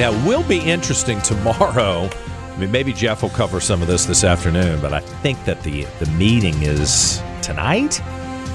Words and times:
Now, 0.00 0.12
will 0.26 0.42
be 0.44 0.58
interesting 0.60 1.20
tomorrow. 1.20 2.08
I 2.08 2.56
mean, 2.56 2.72
maybe 2.72 2.94
Jeff 2.94 3.20
will 3.22 3.28
cover 3.28 3.60
some 3.60 3.82
of 3.82 3.86
this 3.86 4.06
this 4.06 4.24
afternoon, 4.24 4.80
but 4.80 4.94
I 4.94 5.00
think 5.00 5.44
that 5.44 5.62
the 5.62 5.82
the 5.98 6.06
meeting 6.12 6.62
is 6.62 7.22
tonight 7.42 8.00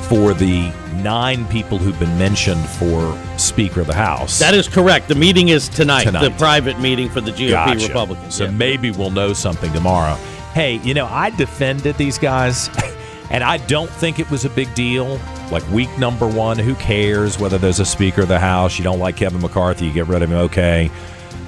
for 0.09 0.33
the 0.33 0.71
nine 1.03 1.45
people 1.49 1.77
who've 1.77 1.99
been 1.99 2.17
mentioned 2.17 2.65
for 2.65 3.15
Speaker 3.37 3.81
of 3.81 3.87
the 3.87 3.93
House. 3.93 4.39
That 4.39 4.55
is 4.55 4.67
correct. 4.67 5.07
The 5.07 5.13
meeting 5.13 5.49
is 5.49 5.69
tonight, 5.69 6.05
Tonight. 6.05 6.23
the 6.23 6.31
private 6.31 6.79
meeting 6.79 7.09
for 7.09 7.21
the 7.21 7.29
GOP 7.31 7.49
Gotcha. 7.51 7.87
Republicans. 7.89 8.33
So 8.33 8.45
Yeah. 8.45 8.49
maybe 8.49 8.89
we'll 8.89 9.11
know 9.11 9.31
something 9.33 9.71
tomorrow. 9.71 10.15
Hey, 10.55 10.77
you 10.83 10.95
know, 10.95 11.05
I 11.05 11.29
defended 11.29 11.95
these 11.97 12.17
guys, 12.17 12.71
and 13.29 13.43
I 13.43 13.57
don't 13.57 13.89
think 13.89 14.17
it 14.19 14.29
was 14.31 14.45
a 14.45 14.49
big 14.49 14.73
deal. 14.73 15.19
Like 15.51 15.67
week 15.69 15.95
number 15.99 16.27
one, 16.27 16.57
who 16.57 16.73
cares 16.73 17.37
whether 17.37 17.59
there's 17.59 17.79
a 17.79 17.85
Speaker 17.85 18.21
of 18.21 18.29
the 18.29 18.39
House? 18.39 18.79
You 18.79 18.83
don't 18.83 18.97
like 18.99 19.15
Kevin 19.17 19.41
McCarthy, 19.41 19.85
you 19.85 19.93
get 19.93 20.07
rid 20.07 20.23
of 20.23 20.31
him, 20.31 20.37
okay. 20.39 20.89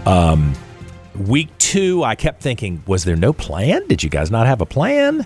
Um, 0.05 0.53
week 1.15 1.49
two, 1.57 2.03
I 2.03 2.15
kept 2.15 2.41
thinking, 2.41 2.83
was 2.87 3.03
there 3.03 3.15
no 3.15 3.33
plan? 3.33 3.87
Did 3.87 4.03
you 4.03 4.09
guys 4.09 4.31
not 4.31 4.47
have 4.47 4.61
a 4.61 4.65
plan? 4.65 5.25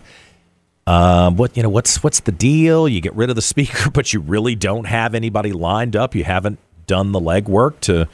Um, 0.87 1.35
what 1.37 1.55
you 1.55 1.63
know? 1.63 1.69
What's 1.69 2.03
what's 2.03 2.21
the 2.21 2.31
deal? 2.31 2.89
You 2.89 3.01
get 3.01 3.15
rid 3.15 3.29
of 3.29 3.35
the 3.35 3.41
speaker, 3.53 3.89
but 3.89 4.13
you 4.13 4.19
really 4.19 4.55
don't 4.55 4.85
have 4.85 5.13
anybody 5.13 5.53
lined 5.53 5.95
up. 5.95 6.15
You 6.15 6.23
haven't 6.23 6.59
done 6.87 7.11
the 7.11 7.19
legwork 7.19 7.79
to 7.81 8.07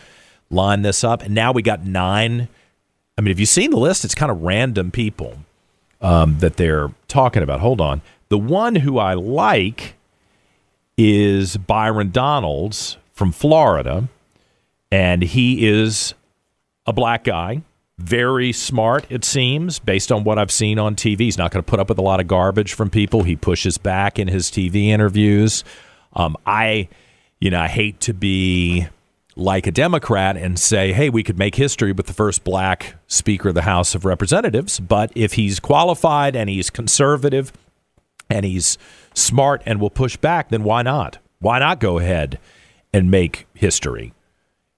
line 0.50 0.82
this 0.82 1.04
up, 1.04 1.24
and 1.24 1.34
now 1.34 1.52
we 1.52 1.62
got 1.62 1.86
nine. 1.86 2.50
I 3.18 3.22
mean, 3.22 3.32
have 3.32 3.40
you 3.40 3.46
seen 3.46 3.72
the 3.72 3.78
list? 3.80 4.06
It's 4.06 4.16
kind 4.16 4.32
of 4.32 4.42
random 4.42 4.92
people 4.92 5.38
um, 6.02 6.40
that 6.40 6.58
they're 6.58 6.92
talking 7.08 7.42
about. 7.42 7.62
Hold 7.62 7.82
on, 7.82 8.02
the 8.30 8.38
one 8.38 8.76
who 8.76 8.98
I 8.98 9.14
like 9.14 9.96
is 10.98 11.58
Byron 11.58 12.12
Donalds 12.12 12.98
from 13.14 13.32
Florida, 13.32 14.10
and 14.92 15.24
he 15.24 15.68
is 15.68 16.14
a 16.88 16.94
black 16.94 17.26
guy, 17.26 17.62
very 18.00 18.54
smart, 18.54 19.06
it 19.10 19.26
seems, 19.26 19.80
based 19.80 20.12
on 20.12 20.24
what 20.24 20.40
I've 20.40 20.52
seen 20.52 20.80
on 20.80 20.96
TV. 20.96 21.22
He's 21.22 21.38
not 21.38 21.52
going 21.52 21.64
to 21.64 21.70
put 21.70 21.80
up 21.80 21.90
with 21.90 21.98
a 21.98 22.04
lot 22.04 22.20
of 22.20 22.28
garbage 22.28 22.74
from 22.74 22.90
people. 22.90 23.24
He 23.24 23.36
pushes 23.36 23.78
back 23.78 24.18
in 24.18 24.28
his 24.28 24.50
TV 24.50 24.88
interviews. 24.88 25.64
Um, 26.14 26.38
I, 26.46 26.90
you 27.40 27.50
know, 27.50 27.60
I 27.60 27.68
hate 27.68 28.00
to 28.02 28.14
be 28.14 28.88
like 29.36 29.68
a 29.68 29.72
Democrat 29.72 30.38
and 30.38 30.58
say, 30.58 30.94
hey, 30.94 31.10
we 31.10 31.24
could 31.24 31.38
make 31.38 31.56
history 31.56 31.92
with 31.92 32.08
the 32.08 32.14
first 32.14 32.44
black 32.44 32.96
Speaker 33.08 33.50
of 33.50 33.56
the 33.56 33.64
House 33.64 33.94
of 33.94 34.06
Representatives. 34.06 34.80
But 34.80 35.12
if 35.14 35.34
he's 35.34 35.60
qualified 35.60 36.36
and 36.36 36.50
he's 36.50 36.70
conservative 36.70 37.52
and 38.30 38.46
he's 38.46 38.78
smart 39.14 39.62
and 39.66 39.80
will 39.80 39.90
push 39.90 40.18
back, 40.18 40.50
then 40.50 40.64
why 40.64 40.82
not? 40.82 41.20
Why 41.40 41.60
not 41.60 41.80
go 41.80 42.00
ahead 42.00 42.40
and 42.94 43.12
make 43.12 43.48
history? 43.54 44.14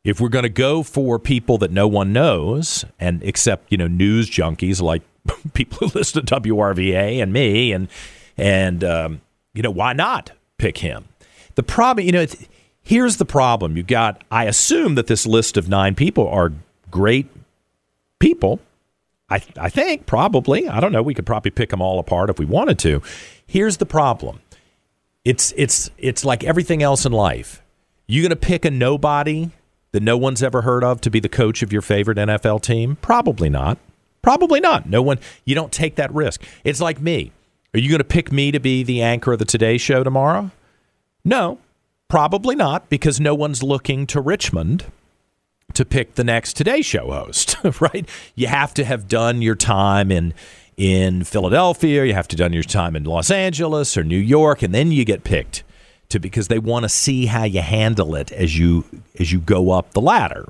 If 0.09 0.19
we're 0.19 0.27
going 0.27 0.43
to 0.43 0.49
go 0.49 0.81
for 0.81 1.19
people 1.19 1.59
that 1.59 1.71
no 1.71 1.88
one 1.88 2.11
knows 2.11 2.83
and 2.99 3.21
except 3.23 3.71
you 3.71 3.77
know 3.77 3.88
news 3.88 4.27
junkies 4.27 4.81
like 4.81 5.03
people 5.53 5.88
who 5.88 5.97
listen 5.97 6.25
to 6.25 6.35
WRVA 6.39 7.21
and 7.21 7.31
me 7.31 7.71
and 7.71 7.88
and 8.35 8.83
um, 8.83 9.21
you 9.53 9.61
know 9.61 9.69
why 9.71 9.93
not 9.93 10.31
pick 10.57 10.80
him? 10.80 11.05
The 11.55 11.63
problem 11.63 12.05
you 12.05 12.11
know 12.11 12.25
here's 12.81 13.17
the 13.17 13.25
problem. 13.25 13.77
You 13.77 13.83
got 13.83 14.23
I 14.31 14.45
assume 14.45 14.95
that 14.95 15.07
this 15.07 15.27
list 15.27 15.57
of 15.57 15.69
nine 15.69 15.93
people 15.93 16.27
are 16.27 16.52
great 16.89 17.27
people. 18.17 18.59
I, 19.30 19.43
I 19.57 19.69
think 19.69 20.07
probably. 20.07 20.67
I 20.67 20.80
don't 20.80 20.91
know. 20.91 21.03
We 21.03 21.13
could 21.13 21.27
probably 21.27 21.52
pick 21.52 21.69
them 21.69 21.83
all 21.83 21.99
apart 21.99 22.31
if 22.31 22.39
we 22.39 22.45
wanted 22.45 22.80
to. 22.80 23.03
Here's 23.45 23.77
the 23.77 23.85
problem. 23.85 24.41
It's 25.23 25.53
it's 25.55 25.91
it's 25.99 26.25
like 26.25 26.43
everything 26.43 26.81
else 26.81 27.05
in 27.05 27.11
life. 27.11 27.61
You're 28.07 28.23
going 28.23 28.31
to 28.31 28.35
pick 28.35 28.65
a 28.65 28.71
nobody 28.71 29.52
that 29.91 30.03
no 30.03 30.17
one's 30.17 30.43
ever 30.43 30.61
heard 30.61 30.83
of 30.83 31.01
to 31.01 31.09
be 31.09 31.19
the 31.19 31.29
coach 31.29 31.61
of 31.61 31.73
your 31.73 31.81
favorite 31.81 32.17
NFL 32.17 32.61
team? 32.61 32.97
Probably 32.97 33.49
not. 33.49 33.77
Probably 34.21 34.59
not. 34.59 34.87
No 34.87 35.01
one, 35.01 35.19
you 35.45 35.55
don't 35.55 35.71
take 35.71 35.95
that 35.95 36.13
risk. 36.13 36.43
It's 36.64 36.81
like 36.81 36.99
me. 36.99 37.31
Are 37.73 37.80
you 37.80 37.89
going 37.89 37.99
to 37.99 38.03
pick 38.03 38.31
me 38.31 38.52
to 38.52 38.59
be 38.59 38.83
the 38.83 39.02
anchor 39.02 39.33
of 39.33 39.39
the 39.39 39.45
Today 39.45 39.77
Show 39.77 40.03
tomorrow? 40.03 40.52
No, 41.23 41.59
probably 42.08 42.55
not, 42.55 42.89
because 42.89 43.19
no 43.19 43.36
one's 43.36 43.64
looking 43.64 44.08
to 44.08 44.19
Richmond 44.19 44.86
to 45.73 45.86
pick 45.86 46.15
the 46.15 46.23
next 46.23 46.53
Today 46.53 46.81
Show 46.81 47.11
host, 47.11 47.55
right? 47.80 48.08
You 48.35 48.47
have 48.47 48.73
to 48.75 48.83
have 48.83 49.08
done 49.08 49.41
your 49.41 49.55
time 49.55 50.11
in 50.11 50.33
in 50.75 51.25
Philadelphia, 51.25 52.05
you 52.05 52.14
have 52.14 52.30
to 52.30 52.37
done 52.37 52.53
your 52.53 52.64
time 52.64 52.95
in 52.95 53.03
Los 53.03 53.30
Angeles 53.30 53.97
or 53.97 54.03
New 54.05 54.17
York, 54.17 54.61
and 54.61 54.73
then 54.73 54.93
you 54.93 55.03
get 55.03 55.25
picked 55.25 55.61
to 56.09 56.20
because 56.20 56.47
they 56.47 56.59
want 56.59 56.83
to 56.83 56.89
see 56.89 57.27
how 57.27 57.43
you 57.43 57.61
handle 57.61 58.15
it 58.15 58.31
as 58.31 58.58
you 58.58 58.83
as 59.20 59.31
you 59.31 59.39
go 59.39 59.71
up 59.71 59.92
the 59.92 60.02
ladder. 60.02 60.47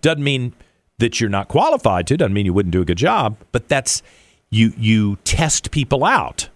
Doesn't 0.00 0.22
mean 0.22 0.52
that 0.98 1.20
you're 1.20 1.30
not 1.30 1.48
qualified 1.48 2.06
to, 2.08 2.16
doesn't 2.16 2.32
mean 2.32 2.46
you 2.46 2.52
wouldn't 2.52 2.72
do 2.72 2.82
a 2.82 2.84
good 2.84 2.98
job, 2.98 3.36
but 3.52 3.68
that's 3.68 4.02
you 4.50 4.72
you 4.76 5.16
test 5.24 5.70
people 5.70 6.04
out. 6.04 6.48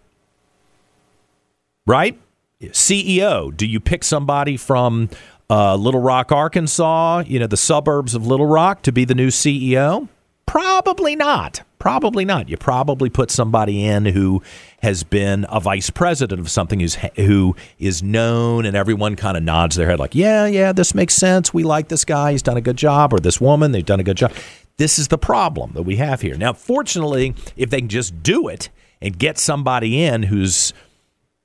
Right? 1.87 2.19
CEO, 2.61 3.55
do 3.57 3.67
you 3.67 3.81
pick 3.81 4.05
somebody 4.05 4.57
from 4.57 5.11
uh, 5.51 5.75
Little 5.75 6.01
Rock, 6.01 6.31
Arkansas, 6.31 7.25
you 7.27 7.41
know, 7.41 7.49
the 7.49 7.57
suburbs 7.57 8.15
of 8.15 8.27
Little 8.27 8.47
Rock 8.47 8.83
to 8.83 8.93
be 8.93 9.05
the 9.05 9.15
new 9.15 9.29
CEO? 9.29 10.09
Probably 10.47 11.17
not. 11.17 11.63
Probably 11.83 12.25
not. 12.25 12.49
You 12.49 12.57
probably 12.57 13.11
put 13.11 13.29
somebody 13.29 13.85
in 13.85 14.05
who 14.05 14.41
has 14.85 15.03
been 15.03 15.45
a 15.49 15.59
vice 15.59 15.91
president 15.91 16.41
of 16.41 16.49
something 16.49 16.79
who's 16.79 16.95
who 17.17 17.57
is 17.81 18.05
known 18.05 18.65
and 18.67 18.77
everyone 18.77 19.17
kind 19.17 19.37
of 19.37 19.43
nods 19.43 19.75
their 19.75 19.89
head 19.89 19.99
like, 19.99 20.15
"Yeah, 20.15 20.47
yeah, 20.47 20.71
this 20.71 20.95
makes 20.95 21.13
sense. 21.15 21.53
We 21.53 21.65
like 21.65 21.89
this 21.89 22.05
guy. 22.05 22.31
He's 22.31 22.41
done 22.41 22.57
a 22.57 22.61
good 22.61 22.77
job 22.77 23.13
or 23.13 23.19
this 23.19 23.41
woman, 23.41 23.73
they've 23.73 23.85
done 23.85 23.99
a 23.99 24.05
good 24.05 24.17
job." 24.17 24.33
This 24.77 24.97
is 24.97 25.09
the 25.09 25.19
problem 25.19 25.73
that 25.75 25.83
we 25.83 25.97
have 25.97 26.21
here. 26.21 26.37
Now, 26.37 26.53
fortunately, 26.53 27.35
if 27.57 27.71
they 27.71 27.81
can 27.81 27.89
just 27.89 28.23
do 28.23 28.47
it 28.47 28.69
and 29.01 29.19
get 29.19 29.37
somebody 29.37 30.05
in 30.05 30.23
who's 30.23 30.73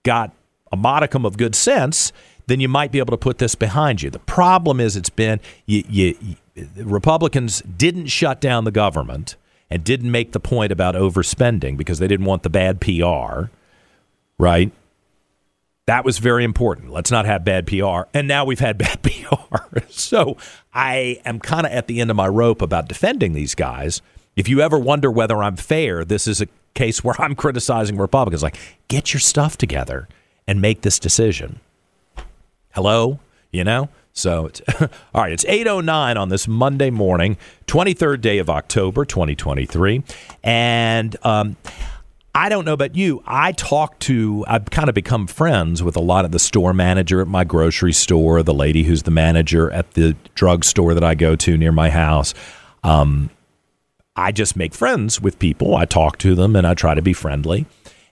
got 0.03 0.35
a 0.71 0.77
modicum 0.77 1.25
of 1.25 1.37
good 1.37 1.55
sense, 1.55 2.11
then 2.45 2.59
you 2.59 2.67
might 2.67 2.91
be 2.91 2.99
able 2.99 3.09
to 3.09 3.17
put 3.17 3.39
this 3.39 3.55
behind 3.55 4.03
you. 4.03 4.11
The 4.11 4.19
problem 4.19 4.79
is 4.79 4.95
it's 4.95 5.09
been 5.09 5.39
you, 5.65 5.83
you, 5.89 6.15
Republicans 6.75 7.61
didn't 7.61 8.05
shut 8.05 8.39
down 8.39 8.65
the 8.65 8.71
government 8.71 9.35
and 9.69 9.83
didn't 9.83 10.11
make 10.11 10.31
the 10.31 10.39
point 10.39 10.71
about 10.71 10.95
overspending 10.95 11.77
because 11.77 11.99
they 11.99 12.07
didn't 12.07 12.25
want 12.25 12.43
the 12.43 12.49
bad 12.49 12.79
PR, 12.79 13.49
right? 14.37 14.71
That 15.85 16.03
was 16.03 16.17
very 16.19 16.43
important. 16.43 16.91
Let's 16.91 17.11
not 17.11 17.25
have 17.25 17.45
bad 17.45 17.65
PR. 17.65 18.09
And 18.13 18.27
now 18.27 18.45
we've 18.45 18.59
had 18.59 18.77
bad 18.77 19.01
PR. 19.03 19.79
so 19.89 20.37
I 20.73 21.19
am 21.25 21.39
kind 21.39 21.65
of 21.65 21.71
at 21.71 21.87
the 21.87 22.01
end 22.01 22.09
of 22.09 22.17
my 22.17 22.27
rope 22.27 22.61
about 22.61 22.87
defending 22.87 23.33
these 23.33 23.55
guys. 23.55 24.01
If 24.35 24.47
you 24.47 24.61
ever 24.61 24.77
wonder 24.77 25.09
whether 25.09 25.41
I'm 25.41 25.55
fair, 25.55 26.05
this 26.05 26.27
is 26.27 26.41
a 26.41 26.47
case 26.75 27.03
where 27.03 27.19
I'm 27.19 27.35
criticizing 27.35 27.97
Republicans. 27.97 28.43
Like, 28.43 28.57
get 28.87 29.13
your 29.13 29.19
stuff 29.19 29.57
together 29.57 30.07
and 30.45 30.61
make 30.61 30.81
this 30.81 30.99
decision. 30.99 31.59
Hello? 32.73 33.19
You 33.51 33.63
know? 33.63 33.89
So, 34.17 34.49
all 34.81 35.21
right, 35.21 35.31
it's 35.31 35.45
8.09 35.45 36.17
on 36.17 36.29
this 36.29 36.47
Monday 36.47 36.89
morning, 36.89 37.37
23rd 37.67 38.21
day 38.21 38.39
of 38.39 38.49
October, 38.49 39.05
2023. 39.05 40.03
And 40.43 41.15
um, 41.23 41.55
I 42.33 42.49
don't 42.49 42.65
know 42.65 42.73
about 42.73 42.95
you. 42.95 43.21
I 43.25 43.51
talk 43.51 43.99
to, 43.99 44.43
I've 44.47 44.65
kind 44.65 44.89
of 44.89 44.95
become 44.95 45.27
friends 45.27 45.83
with 45.83 45.95
a 45.95 46.01
lot 46.01 46.25
of 46.25 46.31
the 46.31 46.39
store 46.39 46.73
manager 46.73 47.21
at 47.21 47.27
my 47.27 47.43
grocery 47.43 47.93
store, 47.93 48.41
the 48.41 48.53
lady 48.53 48.83
who's 48.83 49.03
the 49.03 49.11
manager 49.11 49.71
at 49.71 49.91
the 49.91 50.15
drugstore 50.33 50.95
that 50.95 51.03
I 51.03 51.13
go 51.13 51.35
to 51.35 51.57
near 51.57 51.71
my 51.71 51.89
house. 51.89 52.33
Um, 52.83 53.29
I 54.15 54.31
just 54.31 54.55
make 54.55 54.73
friends 54.73 55.21
with 55.21 55.37
people. 55.37 55.75
I 55.75 55.85
talk 55.85 56.17
to 56.19 56.33
them 56.33 56.55
and 56.55 56.65
I 56.65 56.73
try 56.73 56.95
to 56.95 57.03
be 57.03 57.13
friendly. 57.13 57.67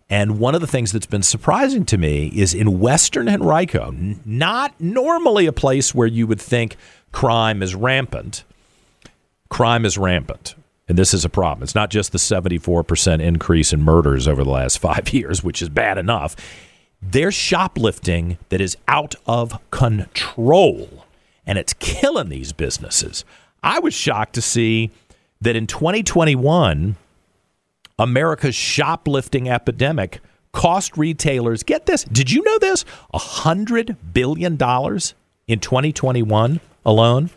And 0.09 0.39
one 0.39 0.53
of 0.53 0.61
the 0.61 0.67
things 0.67 0.91
that's 0.91 1.07
been 1.07 1.23
surprising 1.23 1.85
to 1.85 1.97
me 1.97 2.31
is 2.35 2.53
in 2.53 2.79
Western 2.79 3.27
Henrico, 3.27 3.91
not 4.23 4.79
normally 4.79 5.47
a 5.47 5.51
place 5.51 5.95
where 5.95 6.07
you 6.07 6.27
would 6.27 6.41
think 6.41 6.77
crime 7.11 7.63
is 7.63 7.73
rampant. 7.73 8.43
Crime 9.49 9.85
is 9.85 9.97
rampant. 9.97 10.55
And 10.87 10.97
this 10.97 11.13
is 11.13 11.25
a 11.25 11.29
problem. 11.29 11.63
It's 11.63 11.73
not 11.73 11.89
just 11.89 12.11
the 12.11 12.19
74% 12.19 13.19
increase 13.19 13.73
in 13.73 13.81
murders 13.81 14.27
over 14.27 14.43
the 14.43 14.51
last 14.51 14.77
five 14.79 15.11
years, 15.11 15.43
which 15.43 15.61
is 15.61 15.69
bad 15.69 15.97
enough. 15.97 16.35
There's 17.01 17.33
shoplifting 17.33 18.37
that 18.49 18.61
is 18.61 18.77
out 18.87 19.15
of 19.25 19.59
control, 19.71 21.05
and 21.45 21.57
it's 21.57 21.73
killing 21.73 22.29
these 22.29 22.53
businesses. 22.53 23.25
I 23.63 23.79
was 23.79 23.93
shocked 23.93 24.33
to 24.35 24.41
see 24.41 24.91
that 25.41 25.55
in 25.55 25.67
2021, 25.67 26.95
America's 27.97 28.55
shoplifting 28.55 29.49
epidemic 29.49 30.19
cost 30.51 30.97
retailers, 30.97 31.63
get 31.63 31.85
this, 31.85 32.03
did 32.05 32.31
you 32.31 32.41
know 32.41 32.57
this? 32.59 32.85
$100 33.13 33.97
billion 34.13 34.53
in 34.53 35.59
2021 35.59 36.59
alone. 36.85 37.29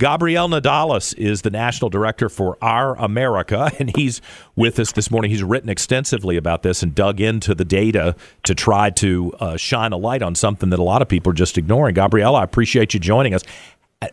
Gabriel 0.00 0.48
Nadales 0.48 1.16
is 1.16 1.42
the 1.42 1.50
national 1.50 1.88
director 1.88 2.28
for 2.28 2.58
Our 2.60 2.96
America, 2.96 3.70
and 3.78 3.94
he's 3.96 4.20
with 4.56 4.80
us 4.80 4.90
this 4.90 5.08
morning. 5.08 5.30
He's 5.30 5.44
written 5.44 5.68
extensively 5.68 6.36
about 6.36 6.64
this 6.64 6.82
and 6.82 6.94
dug 6.94 7.20
into 7.20 7.54
the 7.54 7.64
data 7.64 8.16
to 8.42 8.54
try 8.56 8.90
to 8.90 9.32
uh, 9.38 9.56
shine 9.56 9.92
a 9.92 9.96
light 9.96 10.22
on 10.22 10.34
something 10.34 10.70
that 10.70 10.80
a 10.80 10.82
lot 10.82 11.00
of 11.00 11.08
people 11.08 11.30
are 11.30 11.34
just 11.34 11.56
ignoring. 11.56 11.94
Gabriel, 11.94 12.34
I 12.34 12.42
appreciate 12.42 12.92
you 12.92 12.98
joining 12.98 13.34
us. 13.34 13.42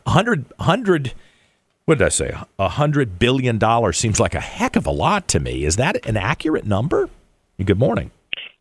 100, 0.03 0.45
100 0.57 1.13
what 1.85 1.97
did 1.97 2.05
I 2.05 2.09
say? 2.09 2.33
A 2.59 2.69
hundred 2.69 3.19
billion 3.19 3.57
dollars 3.57 3.97
seems 3.97 4.19
like 4.19 4.35
a 4.35 4.39
heck 4.39 4.75
of 4.75 4.85
a 4.85 4.91
lot 4.91 5.27
to 5.29 5.39
me. 5.39 5.65
Is 5.65 5.77
that 5.77 6.05
an 6.05 6.17
accurate 6.17 6.65
number? 6.65 7.09
Good 7.63 7.79
morning. 7.79 8.11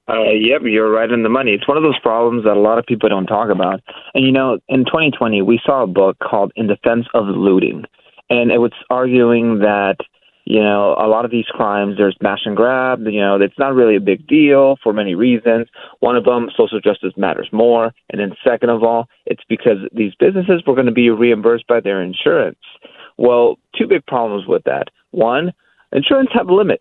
Uh, 0.08 0.32
yep, 0.32 0.62
you're 0.64 0.90
right 0.90 1.10
in 1.10 1.22
the 1.22 1.28
money. 1.28 1.52
It's 1.52 1.68
one 1.68 1.76
of 1.76 1.84
those 1.84 1.98
problems 2.00 2.44
that 2.44 2.56
a 2.56 2.60
lot 2.60 2.78
of 2.78 2.86
people 2.86 3.08
don't 3.08 3.26
talk 3.26 3.48
about. 3.48 3.80
And 4.14 4.24
you 4.24 4.32
know, 4.32 4.58
in 4.68 4.84
2020, 4.84 5.42
we 5.42 5.60
saw 5.64 5.84
a 5.84 5.86
book 5.86 6.18
called 6.18 6.52
"In 6.56 6.66
Defense 6.66 7.06
of 7.14 7.26
Looting," 7.26 7.84
and 8.28 8.50
it 8.50 8.58
was 8.58 8.72
arguing 8.88 9.60
that 9.60 9.96
you 10.44 10.60
know 10.60 10.96
a 10.98 11.06
lot 11.06 11.24
of 11.24 11.30
these 11.30 11.44
crimes 11.46 11.96
there's 11.96 12.16
smash 12.18 12.40
and 12.44 12.56
grab. 12.56 13.02
You 13.06 13.20
know, 13.20 13.40
it's 13.40 13.58
not 13.58 13.74
really 13.74 13.94
a 13.94 14.00
big 14.00 14.26
deal 14.26 14.76
for 14.82 14.92
many 14.92 15.14
reasons. 15.14 15.68
One 16.00 16.16
of 16.16 16.24
them, 16.24 16.48
social 16.56 16.80
justice 16.80 17.12
matters 17.16 17.48
more, 17.52 17.92
and 18.10 18.20
then 18.20 18.32
second 18.42 18.70
of 18.70 18.82
all, 18.82 19.06
it's 19.26 19.44
because 19.48 19.78
these 19.92 20.14
businesses 20.18 20.62
were 20.66 20.74
going 20.74 20.86
to 20.86 20.92
be 20.92 21.10
reimbursed 21.10 21.68
by 21.68 21.78
their 21.78 22.02
insurance. 22.02 22.58
Well, 23.20 23.58
two 23.76 23.86
big 23.86 24.06
problems 24.06 24.46
with 24.48 24.64
that. 24.64 24.88
One, 25.10 25.52
insurance 25.92 26.30
have 26.32 26.48
a 26.48 26.54
limit. 26.54 26.80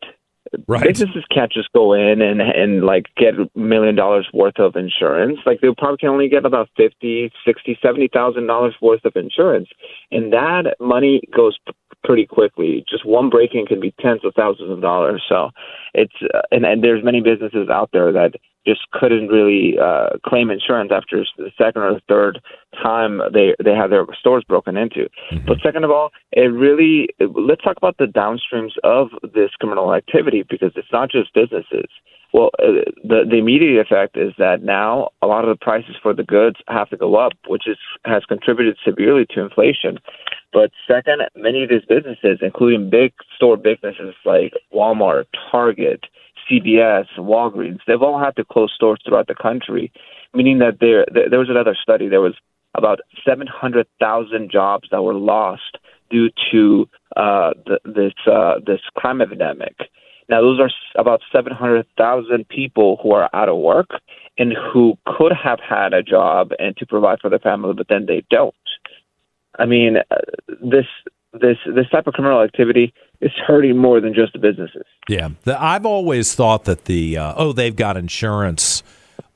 Right. 0.67 0.87
Businesses 0.87 1.25
can't 1.29 1.51
just 1.51 1.71
go 1.73 1.91
in 1.93 2.21
and 2.21 2.41
and 2.41 2.85
like 2.85 3.07
get 3.17 3.33
a 3.35 3.49
million 3.59 3.93
dollars 3.93 4.27
worth 4.33 4.57
of 4.57 4.77
insurance. 4.77 5.37
Like 5.45 5.59
they 5.59 5.67
probably 5.77 5.97
can 5.97 6.09
only 6.09 6.29
get 6.29 6.45
about 6.45 6.69
fifty, 6.77 7.29
sixty, 7.45 7.77
seventy 7.81 8.07
thousand 8.11 8.47
dollars 8.47 8.73
worth 8.81 9.03
of 9.03 9.17
insurance, 9.17 9.67
and 10.11 10.31
that 10.31 10.75
money 10.79 11.21
goes 11.35 11.57
p- 11.67 11.73
pretty 12.05 12.25
quickly. 12.25 12.85
Just 12.89 13.05
one 13.05 13.29
break-in 13.29 13.65
can 13.65 13.81
be 13.81 13.93
tens 13.99 14.23
of 14.23 14.33
thousands 14.33 14.71
of 14.71 14.81
dollars. 14.81 15.21
So 15.27 15.49
it's 15.93 16.15
uh, 16.33 16.41
and 16.51 16.65
and 16.65 16.81
there's 16.81 17.03
many 17.03 17.21
businesses 17.21 17.67
out 17.69 17.89
there 17.91 18.13
that 18.13 18.31
just 18.69 18.81
couldn't 18.91 19.27
really 19.27 19.77
uh, 19.79 20.09
claim 20.25 20.49
insurance 20.49 20.91
after 20.93 21.25
the 21.37 21.51
second 21.57 21.81
or 21.81 21.93
the 21.93 22.01
third 22.07 22.41
time 22.81 23.21
they 23.33 23.55
they 23.63 23.75
had 23.75 23.87
their 23.91 24.05
stores 24.19 24.43
broken 24.47 24.77
into. 24.77 25.09
Mm-hmm. 25.31 25.45
But 25.47 25.57
second 25.63 25.83
of 25.83 25.91
all, 25.91 26.11
it 26.31 26.51
really 26.65 27.09
let's 27.19 27.63
talk 27.63 27.77
about 27.77 27.97
the 27.97 28.05
downstreams 28.05 28.73
of 28.83 29.09
this 29.33 29.51
criminal 29.59 29.93
activity 29.93 30.43
because 30.49 30.71
it's 30.75 30.91
not 30.91 31.09
just 31.09 31.33
businesses. 31.33 31.89
Well, 32.31 32.51
uh, 32.59 32.85
the 33.03 33.25
the 33.29 33.37
immediate 33.37 33.79
effect 33.81 34.15
is 34.15 34.33
that 34.37 34.61
now 34.61 35.09
a 35.21 35.27
lot 35.27 35.43
of 35.43 35.49
the 35.49 35.63
prices 35.63 35.95
for 36.01 36.13
the 36.13 36.23
goods 36.23 36.57
have 36.67 36.89
to 36.89 36.97
go 36.97 37.15
up, 37.15 37.33
which 37.47 37.67
is 37.67 37.77
has 38.05 38.23
contributed 38.25 38.77
severely 38.85 39.25
to 39.31 39.41
inflation. 39.41 39.97
But 40.53 40.71
second, 40.87 41.21
many 41.35 41.63
of 41.63 41.69
these 41.69 41.85
businesses, 41.87 42.39
including 42.41 42.89
big 42.89 43.13
store 43.35 43.57
businesses 43.57 44.15
like 44.25 44.53
Walmart, 44.73 45.25
Target, 45.51 46.05
CVS, 46.49 47.05
Walgreens, 47.17 47.79
they've 47.87 48.01
all 48.01 48.19
had 48.19 48.35
to 48.37 48.45
close 48.45 48.71
stores 48.73 48.99
throughout 49.05 49.27
the 49.27 49.35
country, 49.35 49.91
meaning 50.33 50.59
that 50.59 50.79
there 50.79 51.05
there 51.29 51.39
was 51.39 51.49
another 51.49 51.75
study. 51.81 52.07
There 52.07 52.21
was 52.21 52.35
about 52.75 52.99
700,000 53.27 54.51
jobs 54.51 54.87
that 54.91 55.01
were 55.01 55.13
lost 55.13 55.77
due 56.09 56.29
to 56.51 56.87
uh, 57.17 57.51
the, 57.65 57.79
this 57.85 58.13
uh, 58.31 58.55
this 58.65 58.81
crime 58.95 59.21
epidemic. 59.21 59.75
Now, 60.29 60.41
those 60.41 60.59
are 60.59 60.69
about 60.95 61.21
700,000 61.31 62.47
people 62.47 62.99
who 63.01 63.11
are 63.13 63.29
out 63.33 63.49
of 63.49 63.57
work 63.57 63.89
and 64.37 64.53
who 64.53 64.95
could 65.05 65.31
have 65.33 65.59
had 65.59 65.91
a 65.93 66.03
job 66.03 66.51
and 66.59 66.77
to 66.77 66.85
provide 66.85 67.19
for 67.19 67.31
their 67.31 67.39
family, 67.39 67.73
but 67.75 67.87
then 67.89 68.05
they 68.05 68.23
don't. 68.29 68.53
I 69.57 69.65
mean, 69.65 69.97
uh, 69.97 70.15
this 70.61 70.85
this 71.33 71.57
this 71.75 71.87
type 71.91 72.07
of 72.07 72.13
criminal 72.13 72.41
activity 72.41 72.93
is 73.21 73.31
hurting 73.45 73.77
more 73.77 74.01
than 74.01 74.13
just 74.13 74.33
the 74.33 74.39
businesses. 74.39 74.83
Yeah, 75.07 75.29
the, 75.43 75.61
I've 75.61 75.85
always 75.85 76.33
thought 76.33 76.65
that 76.65 76.85
the 76.85 77.17
uh, 77.17 77.33
oh 77.37 77.53
they've 77.53 77.75
got 77.75 77.97
insurance 77.97 78.83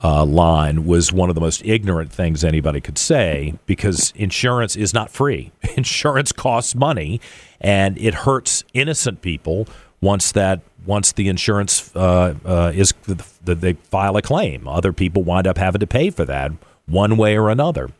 uh, 0.02 0.24
line 0.24 0.86
was 0.86 1.12
one 1.12 1.28
of 1.28 1.34
the 1.34 1.40
most 1.40 1.64
ignorant 1.64 2.12
things 2.12 2.44
anybody 2.44 2.80
could 2.80 2.98
say 2.98 3.54
because 3.66 4.12
insurance 4.16 4.76
is 4.76 4.92
not 4.92 5.10
free. 5.10 5.52
Insurance 5.76 6.32
costs 6.32 6.74
money, 6.74 7.20
and 7.60 7.96
it 7.98 8.14
hurts 8.14 8.64
innocent 8.74 9.22
people 9.22 9.66
once 10.00 10.32
that 10.32 10.60
once 10.84 11.12
the 11.12 11.28
insurance 11.28 11.94
uh, 11.96 12.34
uh 12.44 12.72
is 12.74 12.92
that 13.06 13.60
they 13.60 13.74
file 13.74 14.16
a 14.16 14.22
claim. 14.22 14.66
Other 14.68 14.92
people 14.92 15.22
wind 15.22 15.46
up 15.46 15.58
having 15.58 15.80
to 15.80 15.86
pay 15.86 16.10
for 16.10 16.24
that 16.24 16.52
one 16.86 17.16
way 17.16 17.36
or 17.36 17.50
another. 17.50 17.90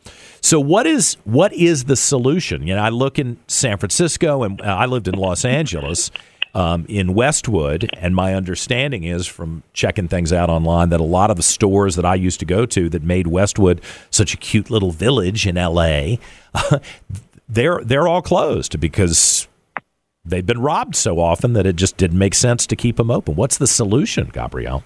So 0.41 0.59
what 0.59 0.85
is 0.85 1.15
what 1.23 1.53
is 1.53 1.85
the 1.85 1.95
solution? 1.95 2.67
You 2.67 2.75
know, 2.75 2.83
I 2.83 2.89
look 2.89 3.17
in 3.17 3.37
San 3.47 3.77
Francisco, 3.77 4.43
and 4.43 4.61
uh, 4.61 4.65
I 4.65 4.85
lived 4.85 5.07
in 5.07 5.15
Los 5.15 5.45
Angeles. 5.45 6.11
Um, 6.53 6.85
in 6.87 7.13
Westwood, 7.13 7.89
and 7.97 8.15
my 8.15 8.33
understanding 8.33 9.03
is 9.03 9.27
from 9.27 9.63
checking 9.73 10.07
things 10.07 10.31
out 10.31 10.49
online 10.49 10.87
that 10.87 11.01
a 11.01 11.03
lot 11.03 11.29
of 11.29 11.35
the 11.35 11.43
stores 11.43 11.97
that 11.97 12.05
I 12.05 12.15
used 12.15 12.39
to 12.39 12.45
go 12.45 12.65
to 12.65 12.87
that 12.91 13.03
made 13.03 13.27
Westwood 13.27 13.81
such 14.09 14.33
a 14.33 14.37
cute 14.37 14.69
little 14.69 14.91
village 14.91 15.45
in 15.45 15.55
LA, 15.55 16.15
they're 17.49 17.81
they're 17.83 18.07
all 18.07 18.21
closed 18.21 18.79
because 18.79 19.49
they've 20.23 20.45
been 20.45 20.61
robbed 20.61 20.95
so 20.95 21.19
often 21.19 21.51
that 21.53 21.65
it 21.65 21.75
just 21.75 21.97
didn't 21.97 22.17
make 22.17 22.33
sense 22.33 22.65
to 22.67 22.77
keep 22.77 22.95
them 22.95 23.11
open. 23.11 23.35
What's 23.35 23.57
the 23.57 23.67
solution, 23.67 24.29
Gabrielle? 24.31 24.85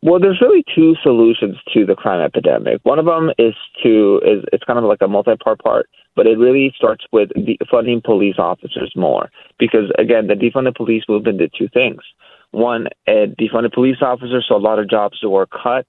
Well, 0.00 0.20
there's 0.20 0.40
really 0.40 0.64
two 0.74 0.94
solutions 1.02 1.56
to 1.74 1.84
the 1.84 1.96
crime 1.96 2.20
epidemic. 2.20 2.80
One 2.84 3.00
of 3.00 3.06
them 3.06 3.30
is 3.36 3.54
to 3.82 4.20
is 4.24 4.44
it's 4.52 4.62
kind 4.62 4.78
of 4.78 4.84
like 4.84 5.02
a 5.02 5.08
multi-part 5.08 5.60
part, 5.60 5.88
but 6.14 6.26
it 6.26 6.38
really 6.38 6.72
starts 6.76 7.04
with 7.12 7.30
defunding 7.30 8.02
police 8.04 8.36
officers 8.38 8.92
more 8.94 9.30
because 9.58 9.90
again, 9.98 10.28
the 10.28 10.34
defunded 10.34 10.76
police 10.76 11.02
movement 11.08 11.38
did 11.38 11.52
two 11.58 11.68
things. 11.74 12.00
One, 12.52 12.86
it 13.06 13.36
defunded 13.36 13.74
police 13.74 13.96
officers, 14.00 14.46
so 14.48 14.56
a 14.56 14.58
lot 14.58 14.78
of 14.78 14.88
jobs 14.88 15.18
were 15.22 15.46
cut, 15.46 15.86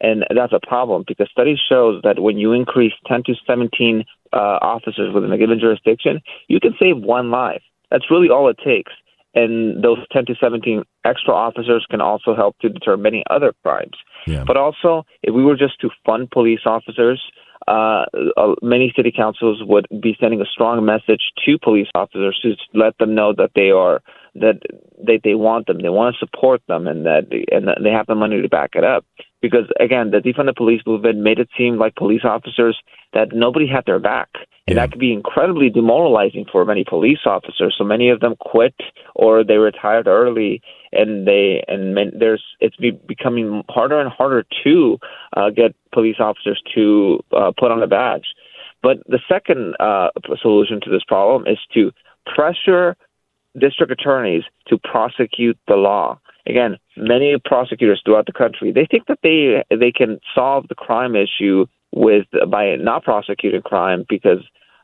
and 0.00 0.24
that's 0.34 0.54
a 0.54 0.66
problem 0.66 1.04
because 1.06 1.28
studies 1.30 1.58
shows 1.68 2.00
that 2.02 2.18
when 2.18 2.38
you 2.38 2.52
increase 2.52 2.94
10 3.06 3.24
to 3.24 3.34
17 3.46 4.04
uh, 4.32 4.36
officers 4.36 5.12
within 5.12 5.32
a 5.32 5.38
given 5.38 5.60
jurisdiction, 5.60 6.20
you 6.48 6.60
can 6.60 6.74
save 6.80 6.96
one 6.96 7.30
life. 7.30 7.62
That's 7.90 8.10
really 8.10 8.30
all 8.30 8.48
it 8.48 8.58
takes 8.64 8.92
and 9.34 9.82
those 9.82 9.98
10 10.12 10.26
to 10.26 10.34
17 10.40 10.82
extra 11.04 11.32
officers 11.32 11.86
can 11.90 12.00
also 12.00 12.34
help 12.34 12.58
to 12.60 12.68
deter 12.68 12.96
many 12.96 13.22
other 13.30 13.52
crimes. 13.62 13.96
Yeah. 14.26 14.44
But 14.46 14.56
also, 14.56 15.04
if 15.22 15.34
we 15.34 15.44
were 15.44 15.56
just 15.56 15.80
to 15.80 15.90
fund 16.04 16.30
police 16.30 16.60
officers, 16.66 17.22
uh, 17.68 18.06
uh, 18.36 18.54
many 18.62 18.92
city 18.96 19.12
councils 19.14 19.62
would 19.64 19.86
be 20.02 20.16
sending 20.20 20.40
a 20.40 20.46
strong 20.46 20.84
message 20.84 21.20
to 21.44 21.58
police 21.58 21.88
officers 21.94 22.38
to 22.42 22.54
let 22.74 22.96
them 22.98 23.14
know 23.14 23.32
that 23.36 23.50
they 23.54 23.70
are 23.70 24.02
that 24.34 24.60
they 25.04 25.20
they 25.22 25.34
want 25.34 25.66
them, 25.66 25.78
they 25.82 25.88
want 25.88 26.14
to 26.14 26.26
support 26.26 26.62
them, 26.68 26.86
and 26.86 27.04
that 27.04 27.26
and 27.52 27.68
that 27.68 27.78
they 27.82 27.90
have 27.90 28.06
the 28.06 28.14
money 28.14 28.40
to 28.40 28.48
back 28.48 28.70
it 28.74 28.84
up. 28.84 29.04
Because 29.42 29.66
again, 29.78 30.10
the 30.10 30.18
defund 30.18 30.46
the 30.46 30.54
police 30.54 30.82
movement 30.86 31.18
made 31.18 31.38
it 31.38 31.48
seem 31.56 31.78
like 31.78 31.94
police 31.96 32.24
officers 32.24 32.78
that 33.12 33.28
nobody 33.32 33.66
had 33.66 33.84
their 33.86 33.98
back, 33.98 34.28
and 34.66 34.76
yeah. 34.76 34.82
that 34.82 34.92
could 34.92 35.00
be 35.00 35.12
incredibly 35.12 35.70
demoralizing 35.70 36.44
for 36.50 36.64
many 36.64 36.84
police 36.84 37.20
officers. 37.24 37.74
So 37.76 37.84
many 37.84 38.08
of 38.10 38.20
them 38.20 38.36
quit 38.40 38.74
or 39.14 39.42
they 39.42 39.56
retired 39.56 40.06
early, 40.06 40.62
and 40.92 41.26
they 41.26 41.64
and 41.66 41.96
there's 42.18 42.42
it's 42.60 42.76
be, 42.76 42.90
becoming 42.90 43.62
harder 43.68 44.00
and 44.00 44.10
harder 44.10 44.44
to 44.64 44.98
uh, 45.36 45.50
get 45.50 45.74
police 45.92 46.16
officers 46.20 46.60
to 46.74 47.20
uh, 47.36 47.52
put 47.58 47.70
on 47.70 47.82
a 47.82 47.86
badge. 47.86 48.26
But 48.82 48.98
the 49.06 49.20
second 49.28 49.74
uh, 49.80 50.08
solution 50.40 50.80
to 50.82 50.90
this 50.90 51.04
problem 51.06 51.46
is 51.46 51.58
to 51.74 51.92
pressure 52.34 52.96
district 53.58 53.92
attorneys 53.92 54.44
to 54.68 54.78
prosecute 54.78 55.58
the 55.66 55.74
law. 55.74 56.18
Again, 56.46 56.78
many 56.96 57.36
prosecutors 57.44 58.00
throughout 58.04 58.26
the 58.26 58.32
country 58.32 58.72
they 58.72 58.86
think 58.90 59.06
that 59.06 59.18
they 59.22 59.64
they 59.74 59.92
can 59.92 60.20
solve 60.34 60.68
the 60.68 60.74
crime 60.74 61.14
issue 61.16 61.66
with 61.92 62.26
by 62.48 62.76
not 62.76 63.04
prosecuting 63.04 63.62
crime 63.62 64.04
because 64.08 64.40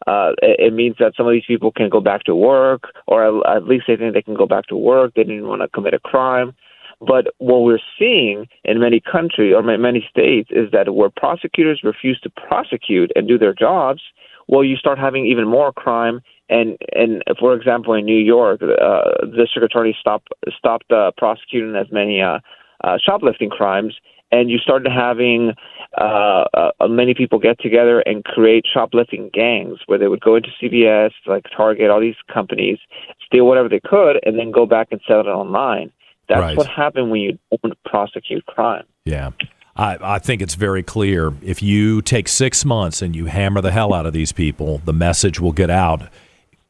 uh, 0.06 0.32
it 0.42 0.72
means 0.72 0.96
that 0.98 1.14
some 1.16 1.26
of 1.26 1.32
these 1.32 1.46
people 1.46 1.72
can 1.72 1.88
go 1.88 2.00
back 2.00 2.24
to 2.24 2.34
work, 2.34 2.84
or 3.06 3.46
at 3.48 3.64
least 3.64 3.84
they 3.88 3.96
think 3.96 4.14
they 4.14 4.22
can 4.22 4.34
go 4.36 4.46
back 4.46 4.66
to 4.66 4.76
work. 4.76 5.12
They 5.14 5.24
didn't 5.24 5.48
want 5.48 5.62
to 5.62 5.68
commit 5.68 5.94
a 5.94 5.98
crime. 5.98 6.54
But 7.00 7.34
what 7.38 7.62
we're 7.62 7.80
seeing 7.98 8.46
in 8.64 8.80
many 8.80 9.00
countries 9.00 9.54
or 9.54 9.62
many 9.62 10.06
states 10.08 10.48
is 10.50 10.70
that 10.72 10.94
where 10.94 11.10
prosecutors 11.10 11.80
refuse 11.84 12.18
to 12.20 12.30
prosecute 12.30 13.12
and 13.14 13.28
do 13.28 13.36
their 13.36 13.52
jobs, 13.52 14.00
well, 14.48 14.64
you 14.64 14.76
start 14.76 14.98
having 14.98 15.26
even 15.26 15.46
more 15.46 15.72
crime. 15.72 16.20
And 16.48 16.78
and 16.94 17.22
for 17.40 17.54
example, 17.54 17.92
in 17.94 18.04
New 18.04 18.18
York, 18.18 18.62
uh, 18.62 18.66
the 19.20 19.36
district 19.36 19.64
attorney 19.64 19.96
stopped 19.98 20.28
stopped 20.56 20.90
uh, 20.92 21.10
prosecuting 21.18 21.74
as 21.74 21.88
many 21.90 22.22
uh, 22.22 22.38
uh, 22.84 22.98
shoplifting 23.04 23.50
crimes, 23.50 23.96
and 24.32 24.50
you 24.50 24.58
started 24.58 24.90
having 24.90 25.52
uh, 25.98 26.44
uh, 26.54 26.88
many 26.88 27.14
people 27.14 27.38
get 27.38 27.58
together 27.60 28.00
and 28.00 28.24
create 28.24 28.64
shoplifting 28.72 29.30
gangs 29.32 29.78
where 29.86 29.98
they 29.98 30.08
would 30.08 30.20
go 30.20 30.36
into 30.36 30.48
CVS, 30.60 31.10
like 31.26 31.44
Target, 31.56 31.90
all 31.90 32.00
these 32.00 32.16
companies, 32.32 32.78
steal 33.24 33.46
whatever 33.46 33.68
they 33.68 33.80
could, 33.80 34.18
and 34.24 34.38
then 34.38 34.50
go 34.50 34.66
back 34.66 34.88
and 34.90 35.00
sell 35.06 35.20
it 35.20 35.26
online. 35.26 35.92
That's 36.28 36.40
right. 36.40 36.56
what 36.56 36.66
happened 36.66 37.10
when 37.10 37.20
you 37.20 37.38
don't 37.62 37.78
prosecute 37.84 38.44
crime. 38.46 38.84
Yeah. 39.04 39.30
I, 39.76 39.98
I, 40.00 40.18
think 40.18 40.42
it's 40.42 40.54
very 40.54 40.82
clear. 40.82 41.32
If 41.42 41.62
you 41.62 42.02
take 42.02 42.28
six 42.28 42.64
months 42.64 43.02
and 43.02 43.14
you 43.14 43.26
hammer 43.26 43.60
the 43.60 43.70
hell 43.70 43.92
out 43.92 44.06
of 44.06 44.12
these 44.12 44.32
people, 44.32 44.80
the 44.84 44.92
message 44.92 45.38
will 45.38 45.52
get 45.52 45.70
out 45.70 46.08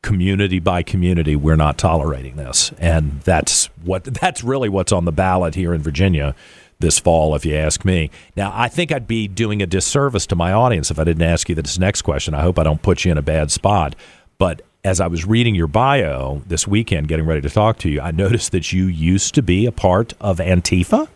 community 0.03 0.59
by 0.59 0.83
community. 0.83 1.37
We're 1.37 1.57
not 1.57 1.79
tolerating 1.79 2.37
this, 2.37 2.73
and 2.79 3.21
that's 3.23 3.67
what 3.85 4.05
that's 4.21 4.45
really 4.45 4.69
what's 4.69 4.93
on 4.93 5.05
the 5.05 5.13
ballot 5.13 5.55
here 5.55 5.73
in 5.73 5.83
Virginia 5.83 6.35
this 6.79 6.99
fall, 6.99 7.35
if 7.35 7.47
you 7.47 7.55
ask 7.55 7.85
me. 7.85 8.11
Now, 8.37 8.53
I 8.55 8.69
think 8.69 8.93
I'd 8.93 9.07
be 9.07 9.29
doing 9.29 9.63
a 9.63 9.67
disservice 9.67 10.27
to 10.29 10.37
my 10.37 10.53
audience 10.53 10.91
if 10.91 10.99
I 10.99 11.05
didn't 11.05 11.23
ask 11.23 11.49
you 11.49 11.55
this 11.55 11.79
next 11.79 12.03
question. 12.03 12.35
I 12.35 12.43
hope 12.43 12.59
I 12.59 12.63
don't 12.65 12.83
put 12.83 13.05
you 13.05 13.13
in 13.13 13.19
a 13.19 13.23
bad 13.23 13.51
spot, 13.51 13.95
but 14.39 14.63
as 14.85 15.01
I 15.01 15.07
was 15.07 15.25
reading 15.25 15.55
your 15.55 15.67
bio 15.67 16.43
this 16.47 16.69
weekend, 16.69 17.09
getting 17.09 17.27
ready 17.27 17.41
to 17.41 17.51
talk 17.51 17.79
to 17.79 17.89
you, 17.91 18.01
I 18.01 18.11
noticed 18.13 18.53
that 18.53 18.73
you 18.73 18.87
used 18.87 19.35
to 19.35 19.43
be 19.43 19.67
a 19.67 19.73
part 19.73 20.13
of 20.21 20.39
Antifa. 20.39 21.09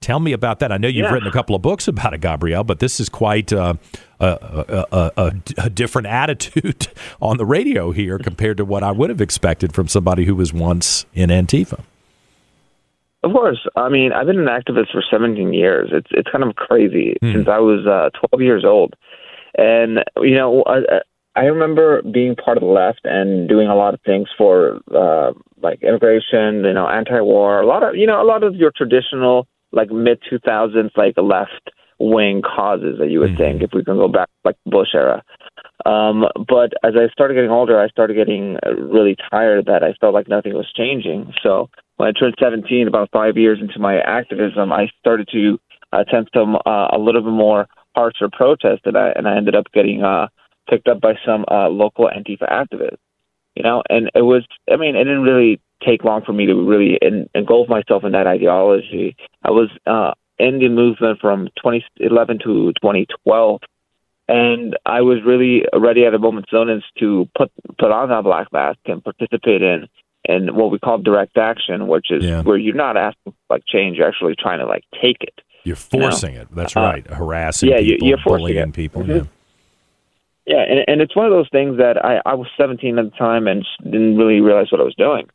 Tell 0.00 0.20
me 0.20 0.32
about 0.32 0.58
that. 0.60 0.70
I 0.70 0.76
know 0.76 0.86
you've 0.86 1.04
Yeah. 1.06 1.12
written 1.12 1.28
a 1.28 1.32
couple 1.32 1.56
of 1.56 1.62
books 1.62 1.88
about 1.88 2.12
it, 2.12 2.20
Gabrielle, 2.20 2.62
but 2.62 2.78
this 2.78 3.00
is 3.00 3.08
quite 3.08 3.52
uh, 3.54 3.74
a, 4.20 4.26
a, 4.26 4.86
a, 4.92 5.10
a, 5.16 5.32
a 5.64 5.70
different 5.70 6.06
attitude 6.08 6.88
on 7.22 7.38
the 7.38 7.46
radio 7.46 7.90
here 7.90 8.18
compared 8.18 8.58
to 8.58 8.64
what 8.66 8.82
I 8.84 8.92
would 8.92 9.08
have 9.08 9.22
expected 9.22 9.72
from 9.72 9.88
somebody 9.88 10.26
who 10.26 10.34
was 10.34 10.52
once 10.52 11.06
in 11.14 11.30
Antifa. 11.30 11.80
Of 13.24 13.32
course. 13.32 13.66
I 13.74 13.88
mean, 13.88 14.12
I've 14.12 14.26
been 14.26 14.38
an 14.38 14.46
activist 14.46 14.92
for 14.92 15.02
17 15.10 15.54
years. 15.54 15.88
It's 15.92 16.10
it's 16.10 16.30
kind 16.30 16.44
of 16.44 16.56
crazy 16.56 17.16
since 17.22 17.48
I 17.48 17.58
was 17.58 17.86
uh, 17.86 18.10
12 18.28 18.42
years 18.42 18.64
old, 18.66 18.94
and 19.56 20.04
you 20.18 20.34
know, 20.34 20.62
I, 20.66 21.00
I 21.34 21.44
remember 21.46 22.02
being 22.02 22.36
part 22.36 22.58
of 22.58 22.60
the 22.60 22.68
left 22.68 23.00
and 23.04 23.48
doing 23.48 23.66
a 23.66 23.74
lot 23.74 23.94
of 23.94 24.00
things 24.04 24.28
for 24.36 24.78
uh, 24.94 25.32
like 25.62 25.82
immigration, 25.82 26.64
you 26.64 26.74
know, 26.74 26.86
anti-war, 26.86 27.62
a 27.62 27.66
lot 27.66 27.82
of 27.82 27.96
you 27.96 28.06
know, 28.06 28.20
a 28.20 28.28
lot 28.28 28.42
of 28.42 28.56
your 28.56 28.72
traditional 28.76 29.48
like 29.72 29.90
mid 29.90 30.20
2000s 30.30 30.90
like 30.96 31.14
left 31.16 31.70
wing 31.98 32.42
causes 32.42 32.98
that 32.98 33.08
you 33.08 33.20
would 33.20 33.38
think 33.38 33.62
if 33.62 33.70
we 33.72 33.84
can 33.84 33.96
go 33.96 34.08
back 34.08 34.28
like 34.44 34.56
Bush 34.66 34.88
era. 34.94 35.22
Um, 35.86 36.26
but 36.46 36.72
as 36.84 36.94
I 36.94 37.08
started 37.12 37.34
getting 37.34 37.50
older, 37.50 37.80
I 37.80 37.88
started 37.88 38.14
getting 38.14 38.58
uh, 38.66 38.74
really 38.74 39.16
tired 39.30 39.60
of 39.60 39.64
that 39.66 39.82
I 39.82 39.94
felt 40.00 40.12
like 40.14 40.28
nothing 40.28 40.54
was 40.54 40.70
changing. 40.76 41.32
So 41.42 41.70
when 41.96 42.08
I 42.08 42.12
turned 42.12 42.34
17, 42.40 42.88
about 42.88 43.10
five 43.12 43.36
years 43.36 43.58
into 43.60 43.78
my 43.78 43.98
activism, 44.00 44.72
I 44.72 44.88
started 45.00 45.28
to 45.32 45.58
attempt 45.92 46.32
some 46.34 46.56
uh, 46.66 46.88
a 46.92 46.98
little 46.98 47.22
bit 47.22 47.30
more 47.30 47.68
harsher 47.94 48.28
protest, 48.32 48.82
and 48.84 48.96
I 48.96 49.10
and 49.10 49.28
I 49.28 49.36
ended 49.36 49.54
up 49.54 49.66
getting 49.72 50.02
uh, 50.02 50.28
picked 50.68 50.88
up 50.88 51.00
by 51.00 51.14
some 51.24 51.44
uh, 51.50 51.68
local 51.68 52.08
Antifa 52.08 52.50
activists. 52.50 52.98
You 53.54 53.62
know, 53.62 53.82
and 53.88 54.10
it 54.14 54.22
was 54.22 54.44
I 54.70 54.76
mean, 54.76 54.96
it 54.96 55.04
didn't 55.04 55.22
really 55.22 55.60
take 55.86 56.02
long 56.02 56.22
for 56.24 56.32
me 56.32 56.46
to 56.46 56.54
really 56.54 56.98
en- 57.00 57.28
engulf 57.34 57.68
myself 57.68 58.04
in 58.04 58.12
that 58.12 58.26
ideology. 58.26 59.16
I 59.44 59.50
was 59.50 59.70
uh, 59.86 60.12
in 60.38 60.58
the 60.58 60.68
movement 60.68 61.20
from 61.20 61.46
2011 61.62 62.38
to 62.38 62.72
2012 62.72 63.60
and 64.26 64.76
I 64.86 65.02
was 65.02 65.18
really 65.24 65.64
ready 65.74 66.06
at 66.06 66.14
a 66.14 66.18
moment's 66.18 66.52
notice 66.52 66.82
to 66.98 67.28
put 67.36 67.52
put 67.78 67.90
on 67.90 68.08
that 68.08 68.24
black 68.24 68.52
mask 68.52 68.78
and 68.86 69.04
participate 69.04 69.62
in 69.62 69.86
in 70.26 70.54
what 70.54 70.70
we 70.70 70.78
call 70.78 70.98
direct 70.98 71.36
action, 71.36 71.86
which 71.86 72.10
is 72.10 72.24
Yeah. 72.24 72.42
where 72.42 72.56
you're 72.56 72.74
not 72.74 72.96
asking 72.96 73.32
for 73.32 73.54
like 73.54 73.64
change, 73.66 73.98
you're 73.98 74.08
actually 74.08 74.34
trying 74.38 74.58
to 74.60 74.66
like 74.66 74.84
take 75.00 75.18
it. 75.22 75.40
You're 75.64 75.76
forcing 75.76 76.34
it. 76.34 76.48
That's 76.52 76.76
Uh, 76.76 76.80
right. 76.80 77.06
Harassing 77.06 77.70
yeah, 77.70 77.78
you- 77.78 77.92
people, 77.94 78.08
you're 78.08 78.18
forcing 78.18 78.38
bullying 78.46 78.68
it. 78.68 78.74
people. 78.74 79.02
Mhm. 79.02 79.08
Yeah. 79.08 79.22
Yeah, 80.46 80.62
and, 80.68 80.84
and 80.88 81.00
it's 81.00 81.16
one 81.16 81.24
of 81.24 81.32
those 81.32 81.48
things 81.50 81.78
that 81.78 82.04
I, 82.04 82.20
I 82.26 82.34
was 82.34 82.48
17 82.58 82.98
at 82.98 83.04
the 83.06 83.16
time 83.16 83.46
and 83.46 83.66
didn't 83.82 84.18
really 84.18 84.40
realize 84.42 84.70
what 84.70 84.80
I 84.80 84.84
was 84.84 84.94
doing. 84.94 85.26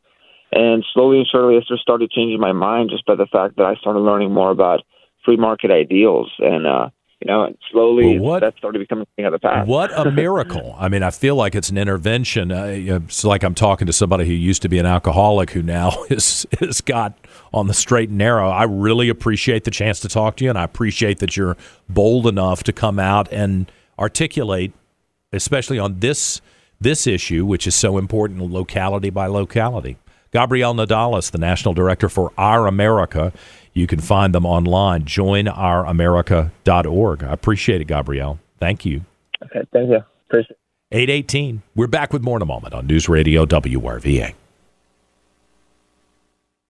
And 0.52 0.86
slowly 0.94 1.18
and 1.18 1.28
surely, 1.28 1.58
I 1.58 1.62
just 1.68 1.82
started 1.82 2.12
changing 2.12 2.40
my 2.40 2.52
mind 2.52 2.92
just 2.92 3.06
by 3.08 3.16
the 3.16 3.26
fact 3.26 3.56
that 3.58 3.66
I 3.66 3.74
started 3.76 4.00
learning 4.02 4.32
more 4.32 4.52
about 4.52 4.84
free 5.26 5.36
market 5.38 5.72
ideals. 5.72 6.32
And, 6.40 6.68
uh, 6.68 6.90
you 7.22 7.28
know, 7.32 7.44
and 7.44 7.58
slowly 7.72 8.18
Well, 8.18 8.30
what- 8.34 8.40
that 8.42 8.56
started 8.58 8.80
becoming 8.80 9.04
a 9.04 9.16
thing 9.16 9.26
of 9.26 9.32
the 9.34 9.40
past. 9.40 9.68
What 9.68 9.92
a 9.98 10.10
miracle! 10.12 10.76
I 10.80 10.88
mean, 10.90 11.04
I 11.04 11.12
feel 11.12 11.36
like 11.36 11.54
it's 11.56 11.70
an 11.70 11.78
intervention. 11.78 12.52
Uh, 12.52 12.66
it's 12.68 13.24
like 13.24 13.44
I'm 13.44 13.56
talking 13.56 13.88
to 13.88 13.94
somebody 13.94 14.26
who 14.26 14.34
used 14.34 14.62
to 14.62 14.70
be 14.70 14.80
an 14.80 14.86
alcoholic 14.86 15.52
who 15.52 15.62
now 15.62 16.04
is 16.10 16.48
is 16.62 16.82
got 16.82 17.18
on 17.54 17.68
the 17.68 17.74
straight 17.74 18.10
and 18.10 18.18
narrow. 18.18 18.50
I 18.50 18.64
really 18.64 19.10
appreciate 19.10 19.64
the 19.66 19.72
chance 19.72 20.00
to 20.02 20.08
talk 20.08 20.38
to 20.38 20.44
you, 20.46 20.50
and 20.50 20.58
I 20.58 20.64
appreciate 20.64 21.20
that 21.20 21.36
you're 21.36 21.58
bold 21.90 22.26
enough 22.28 22.64
to 22.64 22.72
come 22.74 23.00
out 23.00 23.32
and 23.34 23.72
articulate, 23.98 24.72
especially 25.34 25.78
on 25.80 26.00
this 26.00 26.42
this 26.82 27.06
issue, 27.06 27.46
which 27.46 27.68
is 27.68 27.76
so 27.76 27.98
important, 27.98 28.42
locality 28.52 29.10
by 29.10 29.28
locality. 29.28 29.98
Gabrielle 30.32 30.74
Nadales, 30.76 31.32
the 31.32 31.38
national 31.40 31.74
director 31.74 32.08
for 32.08 32.32
Our 32.38 32.68
America. 32.68 33.34
You 33.74 33.88
can 33.88 34.00
find 34.00 34.34
them 34.34 34.46
online, 34.46 35.06
joinouramerica.org. 35.06 37.24
I 37.24 37.32
appreciate 37.32 37.82
it, 37.82 37.86
Gabrielle. 37.86 38.40
Thank 38.60 38.86
you. 38.86 39.06
Okay, 39.44 39.62
thank 39.72 39.90
you. 39.90 40.04
Appreciate 40.28 40.52
it. 40.52 40.58
818. 40.92 41.62
We're 41.76 41.88
back 41.88 42.12
with 42.12 42.24
more 42.24 42.38
in 42.38 42.42
a 42.42 42.46
moment 42.46 42.74
on 42.74 42.88
News 42.88 43.08
Radio 43.08 43.46
WRVA. 43.46 44.34